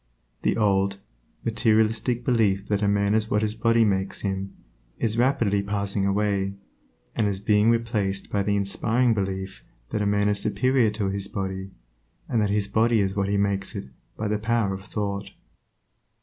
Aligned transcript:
The 0.41 0.57
old, 0.57 0.97
materialistic 1.45 2.25
belief 2.25 2.67
that 2.69 2.81
a 2.81 2.87
man 2.87 3.13
is 3.13 3.29
what 3.29 3.43
his 3.43 3.53
body 3.53 3.85
makes 3.85 4.21
him, 4.21 4.51
is 4.97 5.15
rapidly 5.15 5.61
passing 5.61 6.07
away, 6.07 6.53
and 7.15 7.27
is 7.27 7.39
being 7.39 7.69
replaced 7.69 8.31
by 8.31 8.41
the 8.41 8.55
inspiring 8.55 9.13
belief 9.13 9.61
that 9.91 10.03
man 10.07 10.27
is 10.27 10.39
superior 10.41 10.89
to 10.89 11.09
his 11.09 11.27
body, 11.27 11.69
and 12.27 12.41
that 12.41 12.49
his 12.49 12.67
body 12.67 12.99
is 12.99 13.15
what 13.15 13.29
he 13.29 13.37
makes 13.37 13.75
it 13.75 13.89
by 14.17 14.27
the 14.27 14.39
power 14.39 14.73
of 14.73 14.85
thought. 14.85 15.29